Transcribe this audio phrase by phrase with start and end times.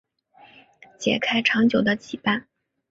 [0.97, 2.45] 解开长久的羁绊